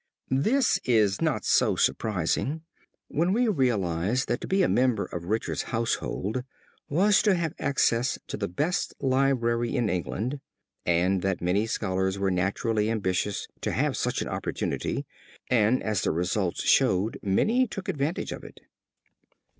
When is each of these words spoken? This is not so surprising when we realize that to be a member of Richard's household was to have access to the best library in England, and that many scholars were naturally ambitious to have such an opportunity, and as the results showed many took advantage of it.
This 0.31 0.79
is 0.83 1.21
not 1.21 1.45
so 1.45 1.75
surprising 1.75 2.63
when 3.07 3.33
we 3.33 3.47
realize 3.47 4.25
that 4.25 4.41
to 4.41 4.47
be 4.47 4.63
a 4.63 4.67
member 4.67 5.05
of 5.05 5.25
Richard's 5.25 5.61
household 5.69 6.43
was 6.89 7.21
to 7.21 7.35
have 7.35 7.53
access 7.59 8.17
to 8.25 8.35
the 8.35 8.47
best 8.47 8.95
library 8.99 9.75
in 9.75 9.91
England, 9.91 10.39
and 10.87 11.21
that 11.21 11.39
many 11.39 11.67
scholars 11.67 12.17
were 12.17 12.31
naturally 12.31 12.89
ambitious 12.89 13.47
to 13.61 13.71
have 13.73 13.95
such 13.95 14.23
an 14.23 14.27
opportunity, 14.27 15.05
and 15.51 15.83
as 15.83 16.01
the 16.01 16.09
results 16.09 16.63
showed 16.63 17.19
many 17.21 17.67
took 17.67 17.87
advantage 17.87 18.31
of 18.31 18.43
it. 18.43 18.59